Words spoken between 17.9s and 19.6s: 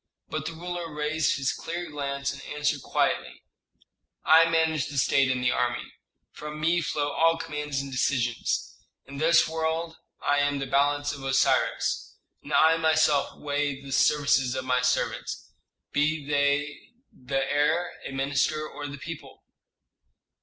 a minister, or the people.